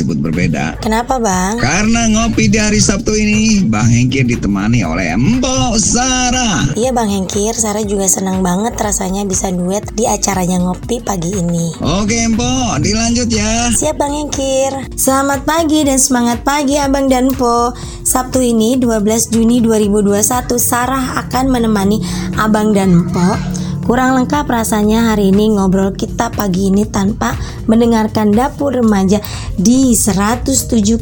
[0.00, 0.80] Disebut berbeda?
[0.80, 1.60] Kenapa bang?
[1.60, 6.72] Karena ngopi di hari Sabtu ini, Bang Hengkir ditemani oleh Mbok Sarah.
[6.72, 11.76] Iya bang Hengkir, Sarah juga senang banget rasanya bisa duet di acaranya ngopi pagi ini.
[11.84, 13.68] Oke Mbok, dilanjut ya.
[13.76, 14.72] Siap bang Hengkir.
[14.96, 17.76] Selamat pagi dan semangat pagi abang dan po.
[18.00, 19.04] Sabtu ini 12
[19.36, 20.16] Juni 2021
[20.56, 22.00] Sarah akan menemani
[22.40, 23.36] abang dan po
[23.80, 27.32] Kurang lengkap rasanya hari ini ngobrol kita pagi ini tanpa
[27.64, 29.24] mendengarkan dapur remaja
[29.56, 31.00] di 107,8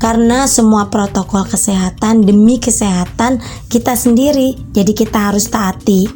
[0.00, 3.38] Karena semua protokol kesehatan demi kesehatan
[3.70, 6.10] kita sendiri, jadi kita harus taati.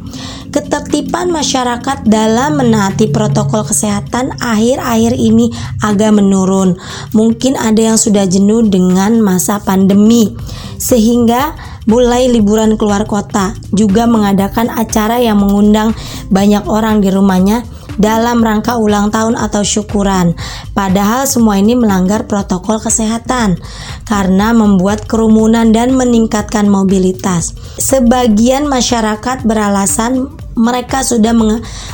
[0.50, 5.52] Ketertiban masyarakat dalam menaati protokol kesehatan akhir-akhir ini
[5.84, 6.80] agak menurun.
[7.12, 10.32] Mungkin ada yang sudah jenuh dengan masa pandemi,
[10.80, 15.94] sehingga mulai liburan keluar kota, juga mengadakan acara yang mengundang
[16.28, 17.62] banyak orang di rumahnya
[17.96, 20.36] dalam rangka ulang tahun atau syukuran.
[20.76, 23.56] Padahal semua ini melanggar protokol kesehatan
[24.04, 27.56] karena membuat kerumunan dan meningkatkan mobilitas.
[27.80, 31.36] Sebagian masyarakat beralasan mereka sudah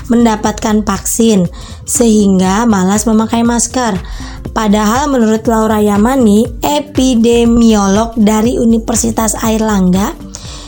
[0.06, 1.50] mendapatkan vaksin
[1.82, 3.98] sehingga malas memakai masker.
[4.52, 10.12] Padahal menurut Laura Yamani, epidemiolog dari Universitas Airlangga,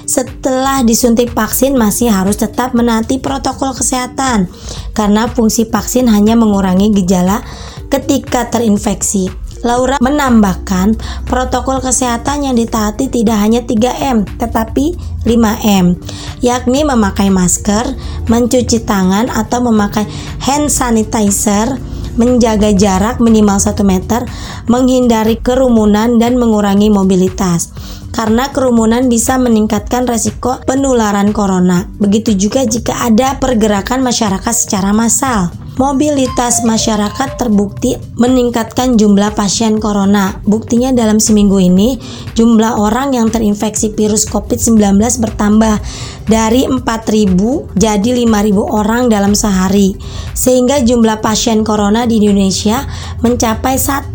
[0.04, 4.48] setelah disuntik vaksin masih harus tetap menaati protokol kesehatan
[4.92, 7.40] karena fungsi vaksin hanya mengurangi gejala
[7.88, 9.32] ketika terinfeksi.
[9.64, 10.92] Laura menambahkan,
[11.24, 14.92] protokol kesehatan yang ditaati tidak hanya 3M, tetapi
[15.24, 15.96] 5M,
[16.44, 17.96] yakni memakai masker,
[18.28, 20.04] mencuci tangan atau memakai
[20.44, 21.80] hand sanitizer,
[22.14, 24.26] menjaga jarak minimal 1 meter,
[24.66, 27.74] menghindari kerumunan dan mengurangi mobilitas
[28.14, 31.90] karena kerumunan bisa meningkatkan resiko penularan corona.
[31.98, 35.63] Begitu juga jika ada pergerakan masyarakat secara massal.
[35.74, 40.38] Mobilitas masyarakat terbukti meningkatkan jumlah pasien corona.
[40.46, 41.98] Buktinya dalam seminggu ini,
[42.38, 45.82] jumlah orang yang terinfeksi virus COVID-19 bertambah
[46.30, 49.98] dari 4.000 jadi 5.000 orang dalam sehari.
[50.30, 52.86] Sehingga jumlah pasien corona di Indonesia
[53.26, 54.14] mencapai 1,7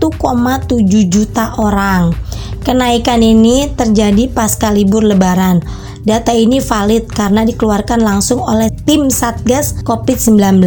[1.12, 2.16] juta orang.
[2.64, 5.60] Kenaikan ini terjadi pasca libur lebaran.
[6.08, 10.64] Data ini valid karena dikeluarkan langsung oleh tim Satgas COVID-19.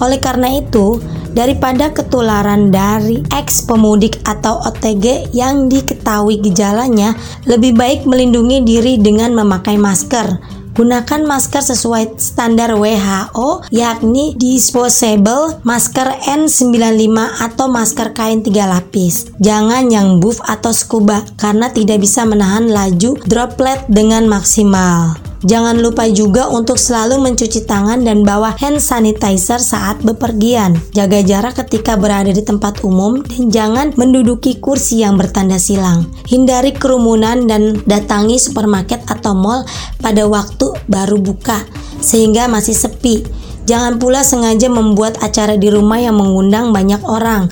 [0.00, 7.16] Oleh karena itu, daripada ketularan dari ex pemudik atau OTG yang diketahui gejalanya,
[7.48, 10.60] lebih baik melindungi diri dengan memakai masker.
[10.72, 17.12] Gunakan masker sesuai standar WHO yakni disposable masker N95
[17.44, 19.28] atau masker kain tiga lapis.
[19.36, 25.31] Jangan yang buff atau scuba karena tidak bisa menahan laju droplet dengan maksimal.
[25.42, 30.78] Jangan lupa juga untuk selalu mencuci tangan dan bawa hand sanitizer saat bepergian.
[30.94, 36.06] Jaga jarak ketika berada di tempat umum dan jangan menduduki kursi yang bertanda silang.
[36.30, 39.66] Hindari kerumunan dan datangi supermarket atau mall
[39.98, 41.66] pada waktu baru buka
[41.98, 43.26] sehingga masih sepi.
[43.62, 47.46] Jangan pula sengaja membuat acara di rumah yang mengundang banyak orang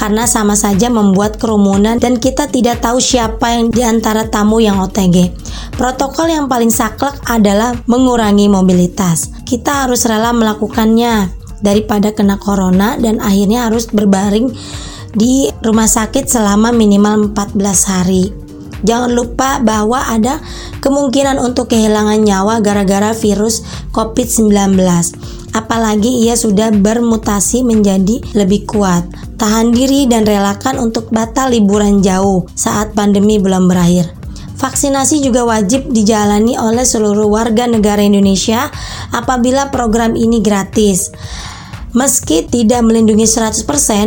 [0.00, 4.80] karena sama saja membuat kerumunan dan kita tidak tahu siapa yang di antara tamu yang
[4.80, 5.36] OTG.
[5.76, 9.28] Protokol yang paling saklek adalah mengurangi mobilitas.
[9.44, 11.28] Kita harus rela melakukannya
[11.60, 14.48] daripada kena corona dan akhirnya harus berbaring
[15.12, 18.39] di rumah sakit selama minimal 14 hari.
[18.80, 20.40] Jangan lupa bahwa ada
[20.80, 23.60] kemungkinan untuk kehilangan nyawa gara-gara virus
[23.92, 24.78] COVID-19
[25.50, 29.06] apalagi ia sudah bermutasi menjadi lebih kuat.
[29.40, 34.14] Tahan diri dan relakan untuk batal liburan jauh saat pandemi belum berakhir.
[34.60, 38.68] Vaksinasi juga wajib dijalani oleh seluruh warga negara Indonesia
[39.08, 41.08] apabila program ini gratis.
[41.90, 43.64] Meski tidak melindungi 100%,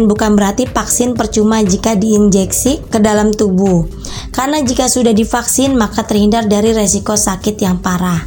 [0.08, 3.84] bukan berarti vaksin percuma jika diinjeksi ke dalam tubuh.
[4.33, 8.18] Karena jika sudah divaksin, maka terhindar dari resiko sakit yang parah.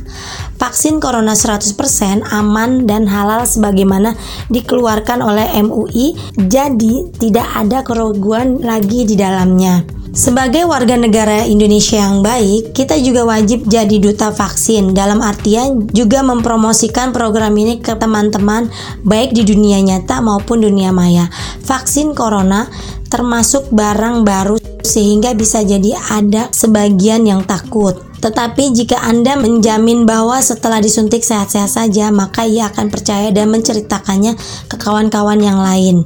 [0.54, 4.14] Vaksin corona 100% aman dan halal sebagaimana
[4.46, 10.05] dikeluarkan oleh MUI, jadi tidak ada keraguan lagi di dalamnya.
[10.16, 14.96] Sebagai warga negara Indonesia yang baik, kita juga wajib jadi duta vaksin.
[14.96, 18.72] Dalam artian juga mempromosikan program ini ke teman-teman
[19.04, 21.28] baik di dunia nyata maupun dunia maya.
[21.68, 22.64] Vaksin corona
[23.12, 28.00] termasuk barang baru sehingga bisa jadi ada sebagian yang takut.
[28.26, 34.34] Tetapi jika Anda menjamin bahwa setelah disuntik sehat-sehat saja, maka ia akan percaya dan menceritakannya
[34.66, 36.02] ke kawan-kawan yang lain.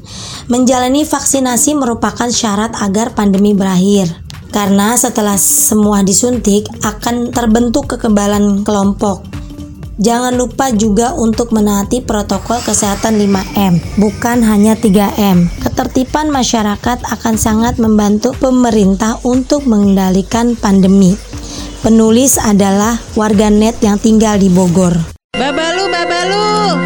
[0.52, 4.12] Menjalani vaksinasi merupakan syarat agar pandemi berakhir.
[4.52, 9.24] Karena setelah semua disuntik akan terbentuk kekebalan kelompok.
[9.96, 15.48] Jangan lupa juga untuk menaati protokol kesehatan 5M, bukan hanya 3M.
[15.60, 21.29] Ketertiban masyarakat akan sangat membantu pemerintah untuk mengendalikan pandemi.
[21.80, 24.92] Penulis adalah warganet yang tinggal di Bogor.
[25.32, 26.76] Babalu, babalu.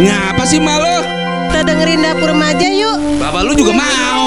[0.00, 1.04] Ngapa sih malu?
[1.52, 3.20] Kita dengerin dapur remaja yuk.
[3.20, 4.19] Bapak lu juga mau.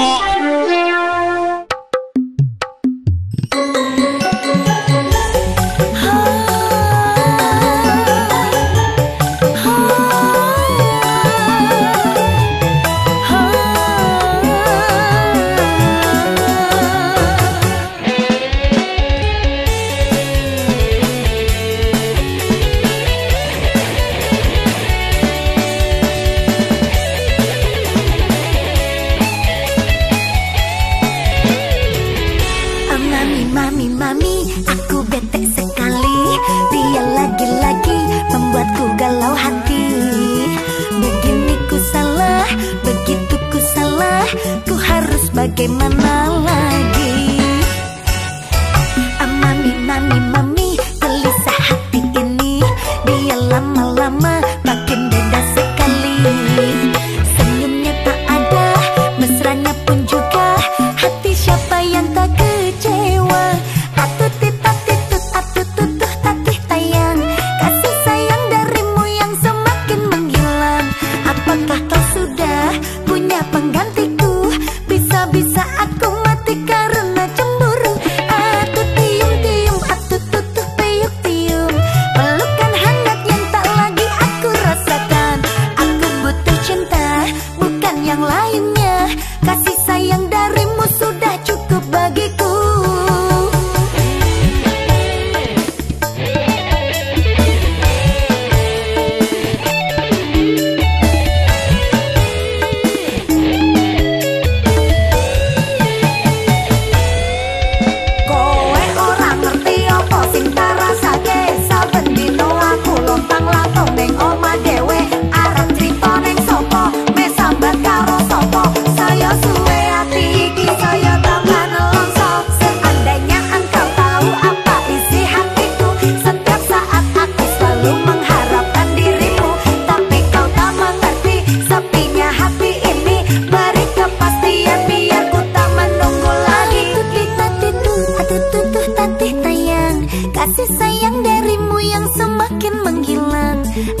[44.44, 46.28] Ku harus bagaimana